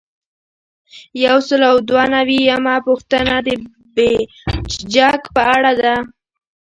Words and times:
یو 1.25 1.37
سل 1.47 1.61
او 1.71 1.75
دوه 1.89 2.05
نوي 2.15 2.39
یمه 2.49 2.75
پوښتنه 2.87 3.35
د 3.45 3.49
بیجک 3.95 5.21
په 5.35 5.41
اړه 5.55 5.71
ده. 5.81 5.95